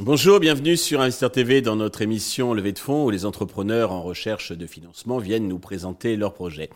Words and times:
Bonjour, 0.00 0.40
bienvenue 0.40 0.78
sur 0.78 1.02
Investir 1.02 1.30
TV 1.30 1.60
dans 1.60 1.76
notre 1.76 2.00
émission 2.00 2.54
Levée 2.54 2.72
de 2.72 2.78
fonds 2.78 3.04
où 3.04 3.10
les 3.10 3.26
entrepreneurs 3.26 3.92
en 3.92 4.00
recherche 4.00 4.52
de 4.52 4.66
financement 4.66 5.18
viennent 5.18 5.46
nous 5.46 5.58
présenter 5.58 6.16
leurs 6.16 6.32
projets. 6.32 6.70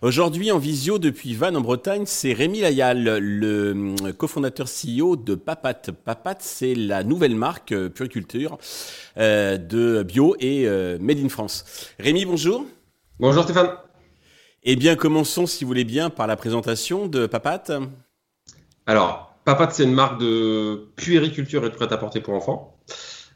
Aujourd'hui 0.00 0.52
en 0.52 0.58
visio 0.58 1.00
depuis 1.00 1.34
Vannes 1.34 1.56
en 1.56 1.60
Bretagne, 1.60 2.04
c'est 2.06 2.32
Rémi 2.32 2.60
Layal, 2.60 3.18
le 3.18 4.12
cofondateur 4.12 4.68
CEO 4.68 5.16
de 5.16 5.34
Papat. 5.34 5.90
Papat, 6.04 6.36
c'est 6.38 6.76
la 6.76 7.02
nouvelle 7.02 7.34
marque 7.34 7.72
euh, 7.72 7.88
puriculture 7.88 8.58
euh, 9.16 9.56
de 9.56 10.04
bio 10.04 10.36
et 10.38 10.68
euh, 10.68 10.98
made 11.00 11.18
in 11.18 11.28
France. 11.28 11.64
Rémi, 11.98 12.26
bonjour. 12.26 12.64
Bonjour 13.18 13.42
Stéphane. 13.42 13.70
Eh 14.64 14.74
bien, 14.74 14.96
commençons 14.96 15.46
si 15.46 15.64
vous 15.64 15.68
voulez 15.68 15.84
bien 15.84 16.10
par 16.10 16.26
la 16.26 16.36
présentation 16.36 17.06
de 17.06 17.26
Papat. 17.26 17.70
Alors, 18.86 19.34
Papat, 19.44 19.70
c'est 19.70 19.84
une 19.84 19.92
marque 19.92 20.20
de 20.20 20.88
puériculture 20.96 21.64
et 21.64 21.70
de 21.70 21.74
prêt-à-porter 21.74 22.20
pour 22.20 22.34
enfants. 22.34 22.76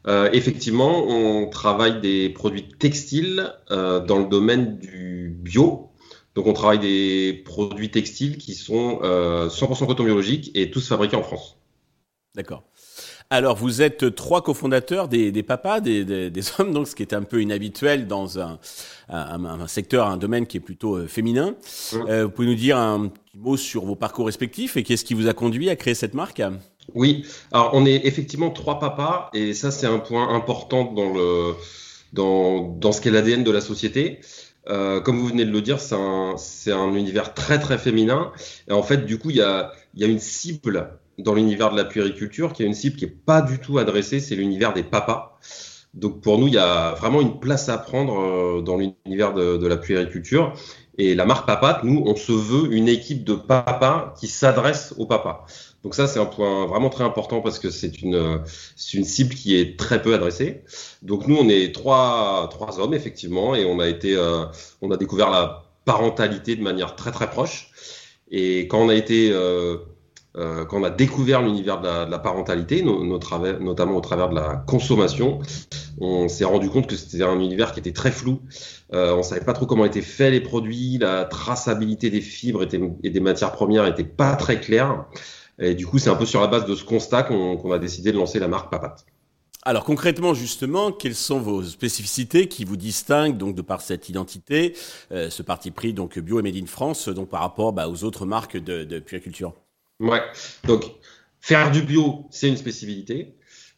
Euh, 0.05 0.29
effectivement, 0.33 1.07
on 1.07 1.49
travaille 1.49 2.01
des 2.01 2.29
produits 2.29 2.67
textiles 2.67 3.53
euh, 3.71 4.01
dans 4.01 4.19
le 4.19 4.25
domaine 4.25 4.77
du 4.77 5.33
bio. 5.33 5.91
Donc, 6.35 6.47
on 6.47 6.53
travaille 6.53 6.79
des 6.79 7.41
produits 7.45 7.89
textiles 7.89 8.37
qui 8.37 8.53
sont 8.53 8.99
100% 9.01 9.03
euh, 9.03 9.85
coton 9.85 10.03
biologique 10.03 10.51
et 10.55 10.71
tous 10.71 10.87
fabriqués 10.87 11.15
en 11.15 11.23
France. 11.23 11.57
D'accord. 12.35 12.63
Alors, 13.29 13.55
vous 13.55 13.81
êtes 13.81 14.13
trois 14.15 14.43
cofondateurs 14.43 15.07
des, 15.07 15.43
papas, 15.43 15.79
des, 15.79 16.31
hommes, 16.59 16.71
donc 16.71 16.87
ce 16.87 16.95
qui 16.95 17.03
est 17.03 17.13
un 17.13 17.23
peu 17.23 17.41
inhabituel 17.41 18.07
dans 18.07 18.39
un, 18.39 18.59
secteur, 19.67 20.07
un 20.07 20.17
domaine 20.17 20.45
qui 20.45 20.57
est 20.57 20.61
plutôt 20.61 20.97
euh, 20.97 21.07
féminin. 21.07 21.55
Mmh. 21.91 21.97
Euh, 22.09 22.25
vous 22.25 22.31
pouvez 22.31 22.47
nous 22.47 22.55
dire 22.55 22.77
un 22.77 23.07
petit 23.07 23.37
mot 23.37 23.57
sur 23.57 23.85
vos 23.85 23.95
parcours 23.95 24.25
respectifs 24.27 24.77
et 24.77 24.83
qu'est-ce 24.83 25.05
qui 25.05 25.13
vous 25.13 25.27
a 25.27 25.33
conduit 25.33 25.69
à 25.69 25.75
créer 25.75 25.95
cette 25.95 26.13
marque? 26.13 26.41
Oui, 26.93 27.25
alors 27.51 27.71
on 27.73 27.85
est 27.85 28.05
effectivement 28.05 28.51
trois 28.51 28.77
papas 28.79 29.29
et 29.33 29.53
ça 29.53 29.71
c'est 29.71 29.87
un 29.87 29.99
point 29.99 30.35
important 30.35 30.91
dans 30.91 31.13
le 31.13 31.53
dans, 32.11 32.61
dans 32.61 32.91
ce 32.91 33.01
qu'est 33.01 33.09
l'ADN 33.09 33.43
de 33.43 33.51
la 33.51 33.61
société. 33.61 34.19
Euh, 34.69 35.01
comme 35.01 35.17
vous 35.17 35.27
venez 35.27 35.45
de 35.45 35.51
le 35.51 35.61
dire, 35.61 35.79
c'est 35.79 35.95
un, 35.95 36.35
un, 36.67 36.95
univers 36.95 37.33
très 37.33 37.59
très 37.59 37.77
féminin. 37.77 38.31
Et 38.69 38.71
en 38.71 38.83
fait, 38.83 39.05
du 39.05 39.17
coup, 39.17 39.29
il 39.29 39.37
y 39.37 39.41
a, 39.41 39.73
y 39.95 40.03
a 40.03 40.07
une 40.07 40.19
cible 40.19 40.91
dans 41.17 41.33
l'univers 41.33 41.71
de 41.71 41.77
la 41.77 41.85
puériculture, 41.85 42.53
qui 42.53 42.63
a 42.63 42.65
une 42.65 42.73
cible 42.73 42.95
qui 42.95 43.05
est 43.05 43.15
pas 43.25 43.41
du 43.41 43.59
tout 43.59 43.77
adressée, 43.77 44.19
c'est 44.19 44.35
l'univers 44.35 44.73
des 44.73 44.83
papas. 44.83 45.39
Donc 45.93 46.21
pour 46.21 46.39
nous, 46.39 46.47
il 46.47 46.53
y 46.53 46.59
a 46.59 46.93
vraiment 46.93 47.21
une 47.21 47.39
place 47.39 47.69
à 47.69 47.77
prendre 47.77 48.19
euh, 48.19 48.61
dans 48.61 48.77
l'univers 48.77 49.33
de, 49.33 49.67
la 49.67 49.77
puériculture. 49.77 50.53
Et 50.97 51.15
la 51.15 51.25
marque 51.25 51.47
Papat, 51.47 51.81
nous, 51.83 52.03
on 52.05 52.15
se 52.15 52.31
veut 52.31 52.71
une 52.71 52.87
équipe 52.87 53.23
de 53.23 53.33
papas 53.33 54.13
qui 54.19 54.27
s'adresse 54.27 54.93
aux 54.97 55.07
papas. 55.07 55.45
Donc 55.83 55.95
ça, 55.95 56.07
c'est 56.07 56.19
un 56.19 56.25
point 56.25 56.67
vraiment 56.67 56.89
très 56.89 57.03
important 57.03 57.41
parce 57.41 57.57
que 57.57 57.71
c'est 57.71 58.01
une, 58.01 58.41
une 58.93 59.03
cible 59.03 59.33
qui 59.33 59.55
est 59.55 59.77
très 59.77 60.01
peu 60.01 60.13
adressée. 60.13 60.63
Donc 61.01 61.27
nous, 61.27 61.35
on 61.35 61.49
est 61.49 61.73
trois, 61.73 62.47
trois 62.51 62.79
hommes, 62.79 62.93
effectivement, 62.93 63.55
et 63.55 63.65
on 63.65 63.79
a 63.79 63.87
été, 63.87 64.15
euh, 64.15 64.45
on 64.81 64.91
a 64.91 64.97
découvert 64.97 65.31
la 65.31 65.63
parentalité 65.85 66.55
de 66.55 66.61
manière 66.61 66.95
très 66.95 67.11
très 67.11 67.29
proche. 67.29 67.71
Et 68.29 68.61
quand 68.67 68.79
on 68.79 68.89
a 68.89 68.95
été 68.95 69.31
euh, 69.31 69.77
euh, 70.35 70.65
quand 70.65 70.81
on 70.81 70.83
a 70.83 70.89
découvert 70.89 71.41
l'univers 71.41 71.79
de, 71.81 72.09
la, 72.09 72.19
parentalité, 72.19 72.81
notamment 72.81 73.95
au 73.95 74.01
travers 74.01 74.29
de 74.29 74.35
la 74.35 74.63
consommation, 74.67 75.39
on 75.99 76.27
s'est 76.27 76.45
rendu 76.45 76.69
compte 76.69 76.87
que 76.87 76.95
c'était 76.95 77.23
un 77.23 77.39
univers 77.39 77.71
qui 77.71 77.79
était 77.79 77.93
très 77.93 78.11
flou. 78.11 78.41
Euh, 78.93 79.15
on 79.15 79.23
savait 79.23 79.45
pas 79.45 79.53
trop 79.53 79.65
comment 79.65 79.85
étaient 79.85 80.01
faits 80.01 80.31
les 80.31 80.41
produits, 80.41 80.97
la 80.99 81.25
traçabilité 81.25 82.09
des 82.09 82.21
fibres 82.21 82.63
et 82.63 83.09
des 83.09 83.19
matières 83.19 83.51
premières 83.51 83.85
était 83.85 84.03
pas 84.03 84.35
très 84.35 84.59
claire. 84.59 85.05
Et 85.59 85.75
du 85.75 85.85
coup, 85.85 85.99
c'est 85.99 86.09
un 86.09 86.15
peu 86.15 86.25
sur 86.25 86.41
la 86.41 86.47
base 86.47 86.65
de 86.65 86.75
ce 86.75 86.83
constat 86.83 87.23
qu'on 87.23 87.71
a 87.71 87.79
décidé 87.79 88.11
de 88.11 88.17
lancer 88.17 88.39
la 88.39 88.47
marque 88.47 88.71
Papat. 88.71 88.95
Alors 89.65 89.85
concrètement, 89.85 90.33
justement, 90.33 90.91
quelles 90.91 91.15
sont 91.15 91.39
vos 91.39 91.63
spécificités 91.63 92.49
qui 92.49 92.65
vous 92.65 92.75
distinguent 92.75 93.37
donc 93.37 93.55
de 93.55 93.61
par 93.61 93.79
cette 93.79 94.09
identité, 94.09 94.75
euh, 95.13 95.29
ce 95.29 95.41
parti 95.41 95.71
pris 95.71 95.93
donc 95.93 96.19
bio 96.19 96.39
et 96.39 96.41
made 96.41 96.57
in 96.57 96.65
France, 96.65 97.07
donc 97.07 97.29
par 97.29 97.39
rapport 97.39 97.71
bah, 97.71 97.87
aux 97.87 98.03
autres 98.03 98.25
marques 98.25 98.57
de, 98.57 98.83
de 98.83 98.99
puériculture? 98.99 99.53
Ouais. 99.99 100.21
Donc, 100.65 100.83
faire 101.41 101.71
du 101.71 101.81
bio, 101.81 102.25
c'est 102.31 102.49
une 102.49 102.57
spécificité. 102.57 103.35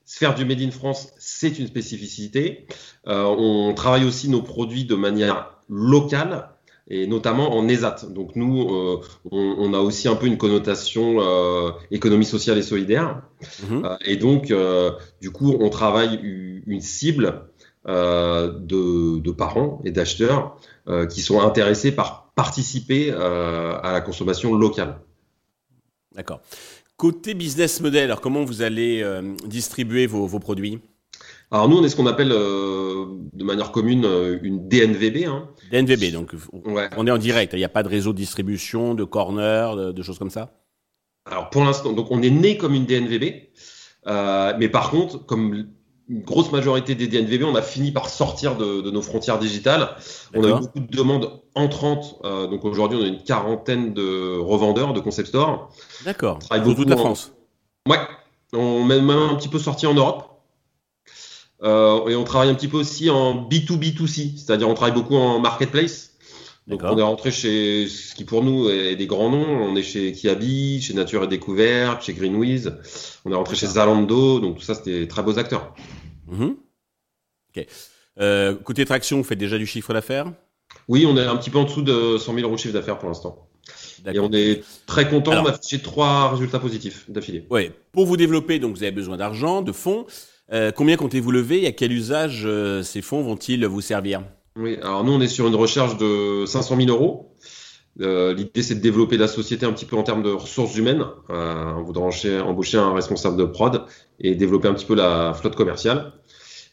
Faire 0.08 0.36
du 0.36 0.46
Made 0.46 0.62
in 0.62 0.70
France, 0.70 1.10
c'est 1.18 1.58
une 1.58 1.66
spécificité. 1.66 2.68
Euh, 3.08 3.24
on 3.24 3.74
travaille 3.74 4.06
aussi 4.06 4.30
nos 4.30 4.44
produits 4.44 4.86
de 4.86 4.94
manière 4.94 5.58
locale 5.68 6.52
et 6.88 7.08
notamment 7.08 7.58
en 7.58 7.68
ESAT. 7.68 8.06
Donc 8.12 8.36
nous, 8.36 8.70
euh, 8.70 9.02
on, 9.32 9.74
a 9.74 9.80
aussi 9.80 10.08
un 10.08 10.14
peu 10.14 10.28
une 10.28 10.38
connotation 10.38 11.16
euh, 11.22 11.72
économie 11.90 12.26
sociale 12.26 12.60
et 12.60 12.62
solidaire. 12.62 13.24
Mhm. 13.68 13.98
et 14.06 14.16
donc, 14.18 14.54
du 15.22 15.32
coup, 15.32 15.58
on 15.60 15.70
travaille 15.70 16.20
une 16.22 16.82
cible 16.82 17.50
de, 17.88 19.20
de, 19.20 19.32
parents 19.32 19.82
et 19.86 19.92
d'acheteurs 19.92 20.58
qui 21.10 21.22
sont 21.22 21.42
intéressés 21.42 21.92
par 21.92 22.32
participer 22.36 23.12
à 23.12 23.92
la 23.92 24.02
consommation 24.02 24.54
locale. 24.54 25.00
D'accord. 26.16 26.42
Côté 26.98 27.34
business 27.34 27.82
model, 27.82 28.06
alors 28.06 28.22
comment 28.22 28.46
vous 28.46 28.62
allez 28.62 29.02
euh, 29.04 29.36
distribuer 29.46 30.08
vos, 30.08 30.40
produits? 30.40 30.80
Alors 31.52 31.68
nous, 31.68 31.78
on 31.78 31.84
est 31.84 31.90
ce 31.90 31.96
qu'on 31.96 32.08
appelle 32.08 32.32
euh, 32.32 33.06
de 33.34 33.44
manière 33.44 33.72
commune 33.72 34.06
euh, 34.06 34.40
une 34.42 34.68
DNVB. 34.70 35.26
Hein. 35.26 35.50
DNVB, 35.72 36.14
donc 36.14 36.34
on 36.64 37.08
est 37.08 37.12
en 37.12 37.18
direct. 37.18 37.52
Il 37.54 37.58
n'y 37.58 37.66
a 37.66 37.70
pas 37.70 37.84
de 37.84 37.90
réseau 37.90 38.14
de 38.14 38.18
distribution, 38.18 38.96
de 38.96 39.04
corner, 39.04 39.94
de, 39.94 40.02
choses 40.02 40.18
comme 40.18 40.30
ça? 40.30 40.54
Alors 41.26 41.50
pour 41.50 41.66
l'instant, 41.66 41.92
donc 41.92 42.12
on 42.12 42.22
est 42.22 42.30
né 42.30 42.58
comme 42.58 42.74
une 42.74 42.86
DNVB, 42.86 43.24
mais 44.06 44.70
par 44.70 44.90
contre, 44.92 45.26
comme 45.26 45.68
une 46.08 46.22
grosse 46.22 46.52
majorité 46.52 46.94
des 46.96 47.08
DNVB, 47.08 47.44
on 47.44 47.56
a 47.56 47.62
fini 47.62 47.92
par 47.92 48.10
sortir 48.10 48.56
de, 48.56 48.90
nos 48.92 49.02
frontières 49.02 49.40
digitales. 49.40 49.90
On 50.34 50.44
a 50.44 50.50
eu 50.50 50.60
beaucoup 50.60 50.80
de 50.80 50.96
demandes 50.96 51.42
entrantes. 51.56 52.20
Euh, 52.24 52.48
donc 52.48 52.64
aujourd'hui, 52.64 53.00
on 53.02 53.04
a 53.04 53.08
une 53.08 53.24
quarantaine 53.24 53.94
de 53.94 54.38
revendeurs 54.38 54.94
de 54.94 55.00
concept 55.00 55.30
store. 55.30 55.72
D'accord. 56.04 56.40
Pour 56.40 56.76
toute 56.76 56.90
la 56.90 56.98
France. 56.98 57.34
Ouais. 57.90 58.00
On 58.54 58.90
est 58.90 59.02
même 59.02 59.10
un 59.10 59.36
petit 59.36 59.50
peu 59.50 59.60
sorti 59.60 59.88
en 59.88 59.94
Europe. 59.94 60.36
Euh, 61.64 62.08
et 62.08 62.16
on 62.16 62.24
travaille 62.24 62.50
un 62.50 62.56
petit 62.56 62.68
peu 62.68 62.78
aussi 62.78 63.10
en 63.10 63.48
B2B2C, 63.50 64.38
c'est-à-dire 64.38 64.70
on 64.70 64.74
travaille 64.74 64.94
beaucoup 64.94 65.16
en 65.16 65.40
marketplace. 65.40 66.15
Donc 66.68 66.82
on 66.84 66.98
est 66.98 67.04
rentré 67.04 67.32
chez 67.32 67.88
ce 67.88 68.16
qui 68.16 68.26
pour 68.26 68.44
nous 68.44 68.70
est 68.70 68.96
des 68.96 69.06
grands 69.06 69.30
noms. 69.30 69.46
On 69.46 69.76
est 69.76 69.84
chez 69.84 70.12
Kiabi, 70.14 70.82
chez 70.82 70.94
Nature 70.94 71.24
et 71.24 71.28
Découverte, 71.28 72.04
chez 72.04 72.14
Greenwiz. 72.14 72.74
On 73.24 73.32
est 73.32 73.36
rentré 73.36 73.56
chez 73.56 73.68
Zalando. 73.68 74.40
Donc 74.40 74.58
tout 74.58 74.64
ça, 74.64 74.74
c'était 74.74 75.08
très 75.08 75.22
beaux 75.22 75.38
acteurs. 75.38 75.76
Mhm. 76.28 76.56
Ok. 77.56 77.66
Euh, 78.20 78.56
côté 78.56 78.86
traction, 78.86 79.18
vous 79.18 79.24
faites 79.24 79.38
déjà 79.38 79.58
du 79.58 79.68
chiffre 79.68 79.94
d'affaires? 79.94 80.32
Oui, 80.88 81.06
on 81.08 81.16
est 81.18 81.26
un 81.26 81.36
petit 81.38 81.50
peu 81.50 81.60
en 81.60 81.66
dessous 81.66 81.84
de 81.84 82.18
100 82.18 82.34
000 82.34 82.46
euros 82.46 82.56
de 82.56 82.60
chiffre 82.60 82.74
d'affaires 82.74 82.98
pour 82.98 83.10
l'instant. 83.10 83.48
Et 84.12 84.20
on 84.20 84.32
est 84.32 84.64
très 84.86 85.10
content 85.10 85.44
d'afficher 85.44 85.80
trois 85.80 86.32
résultats 86.32 86.60
positifs 86.60 87.10
d'affilée. 87.10 87.46
Oui. 87.50 87.72
Pour 87.92 88.06
vous 88.06 88.18
développer, 88.18 88.60
donc 88.60 88.76
vous 88.76 88.84
avez 88.84 88.92
besoin 88.92 89.18
d'argent, 89.18 89.62
de 89.62 89.72
fonds. 89.72 90.06
Euh, 90.52 90.72
combien 90.72 90.96
comptez-vous 90.96 91.32
lever? 91.32 91.64
Et 91.64 91.68
à 91.68 91.72
quel 91.72 91.92
usage 91.92 92.44
euh, 92.46 92.84
ces 92.84 93.02
fonds 93.02 93.24
vont-ils 93.24 93.66
vous 93.66 93.82
servir? 93.82 94.24
Oui, 94.58 94.78
alors 94.82 95.04
nous 95.04 95.12
on 95.12 95.22
est 95.22 95.28
sur 95.28 95.48
une 95.48 95.56
recherche 95.56 95.98
de 95.98 96.46
500 96.46 96.78
000 96.78 96.90
euros. 96.90 97.36
Euh, 98.02 98.34
l'idée, 98.34 98.62
c'est 98.62 98.76
de 98.76 98.82
développer 98.82 99.18
la 99.18 99.28
société 99.28 99.66
un 99.66 99.72
petit 99.72 99.86
peu 99.86 99.96
en 99.96 100.04
termes 100.04 100.24
de 100.24 100.32
ressources 100.32 100.76
humaines. 100.76 101.06
Euh, 101.30 101.74
on 101.78 101.84
voudrait 101.84 102.42
embaucher 102.42 102.78
un 102.78 102.94
responsable 102.94 103.38
de 103.38 103.46
prod 103.46 103.86
et 104.20 104.36
développer 104.36 104.68
un 104.68 104.74
petit 104.74 104.86
peu 104.86 104.96
la 104.96 105.34
flotte 105.34 105.56
commerciale. 105.56 106.14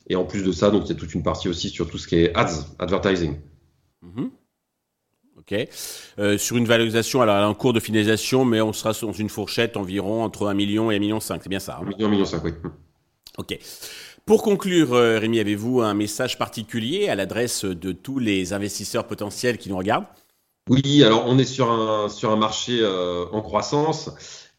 Et 0.09 0.17
en 0.17 0.25
plus 0.25 0.43
de 0.43 0.51
ça, 0.51 0.71
donc 0.71 0.85
il 0.87 0.89
y 0.89 0.93
a 0.93 0.97
toute 0.97 1.15
une 1.15 1.23
partie 1.23 1.49
aussi 1.49 1.69
sur 1.69 1.89
tout 1.89 1.99
ce 1.99 2.09
qui 2.09 2.17
est 2.17 2.37
ads, 2.37 2.67
advertising. 2.81 3.39
Mhm. 4.03 4.31
Ok. 5.39 5.55
Euh, 6.19 6.39
sur 6.39 6.57
une 6.57 6.67
valorisation, 6.67 7.23
alors 7.23 7.37
elle 7.37 7.43
est 7.43 7.47
en 7.47 7.55
cours 7.55 7.73
de 7.73 7.81
finalisation, 7.81 8.45
mais 8.45 8.61
on 8.61 8.73
sera 8.73 8.93
dans 9.01 9.13
une 9.13 9.29
fourchette 9.29 9.77
environ 9.77 10.25
entre 10.25 10.49
1 10.49 10.55
million 10.55 10.91
et 10.91 10.97
1 10.97 10.99
million 10.99 11.21
5, 11.21 11.43
c'est 11.43 11.49
bien 11.49 11.61
ça 11.61 11.79
1 11.79 11.83
hein 11.83 11.89
million, 11.89 12.07
1 12.09 12.11
million 12.11 12.25
5, 12.25 12.45
oui. 12.45 12.53
Ok. 13.39 13.59
Pour 14.25 14.43
conclure, 14.43 14.91
Rémi, 14.93 15.41
avez-vous 15.41 15.81
un 15.81 15.95
message 15.95 16.39
particulier 16.39 17.09
à 17.09 17.15
l'adresse 17.15 17.65
de 17.65 17.93
tous 17.93 18.19
les 18.19 18.53
investisseurs 18.53 19.07
potentiels 19.07 19.59
qui 19.59 19.69
nous 19.69 19.77
regardent? 19.77 20.07
Oui, 20.69 21.03
alors 21.03 21.25
on 21.27 21.39
est 21.39 21.45
sur 21.45 21.71
un, 21.71 22.09
sur 22.09 22.31
un 22.31 22.37
marché 22.37 22.79
euh, 22.81 23.27
en 23.33 23.43
croissance 23.43 24.11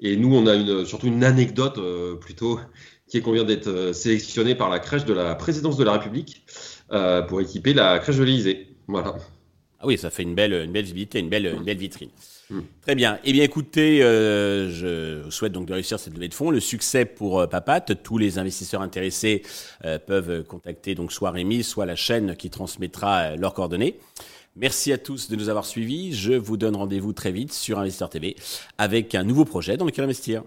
et 0.01 0.17
nous, 0.17 0.35
on 0.35 0.47
a 0.47 0.55
une, 0.55 0.85
surtout 0.85 1.07
une 1.07 1.23
anecdote 1.23 1.77
euh, 1.77 2.15
plutôt 2.15 2.59
qui 3.07 3.17
est 3.17 3.21
qu'on 3.21 3.31
vient 3.31 3.45
d'être 3.45 3.67
euh, 3.67 3.93
sélectionné 3.93 4.53
par 4.53 4.69
la 4.69 4.79
crèche 4.79 5.05
de 5.05 5.13
la 5.13 5.33
présidence 5.35 5.77
de 5.77 5.83
la 5.83 5.93
République 5.93 6.45
pour 7.27 7.41
équiper 7.41 7.73
la 7.73 7.97
crèche 7.97 8.17
de 8.17 8.23
l'Élysée. 8.23 8.75
Voilà. 8.87 9.15
Ah 9.83 9.87
oui, 9.87 9.97
ça 9.97 10.09
fait 10.09 10.23
une 10.23 10.33
belle, 10.33 10.53
une 10.53 10.71
belle 10.71 10.83
visibilité, 10.83 11.19
une 11.19 11.27
belle, 11.27 11.45
une 11.45 11.63
belle 11.63 11.77
vitrine. 11.77 12.09
Hmm. 12.49 12.61
Très 12.81 12.95
bien. 12.95 13.19
Eh 13.25 13.33
bien, 13.33 13.43
écoutez, 13.43 13.99
je 13.99 15.25
souhaite 15.29 15.51
donc 15.51 15.65
de 15.65 15.73
réussir 15.73 15.99
cette 15.99 16.13
levée 16.13 16.29
de 16.29 16.33
fonds. 16.33 16.51
Le 16.51 16.61
succès 16.61 17.03
pour 17.03 17.47
Papat. 17.49 17.81
Tous 18.01 18.17
les 18.17 18.39
investisseurs 18.39 18.81
intéressés 18.81 19.43
peuvent 20.07 20.43
contacter 20.45 20.95
donc 20.95 21.11
soit 21.11 21.31
Rémi, 21.31 21.63
soit 21.63 21.85
la 21.85 21.97
chaîne 21.97 22.37
qui 22.37 22.49
transmettra 22.49 23.35
leurs 23.35 23.53
coordonnées. 23.53 23.99
Merci 24.55 24.93
à 24.93 24.97
tous 24.97 25.29
de 25.29 25.35
nous 25.35 25.49
avoir 25.49 25.65
suivis. 25.65 26.13
Je 26.13 26.33
vous 26.33 26.57
donne 26.57 26.75
rendez-vous 26.75 27.11
très 27.11 27.31
vite 27.31 27.51
sur 27.51 27.79
Investeur 27.79 28.09
TV 28.09 28.35
avec 28.77 29.15
un 29.15 29.23
nouveau 29.23 29.45
projet 29.45 29.75
dans 29.75 29.85
lequel 29.85 30.05
investir. 30.05 30.43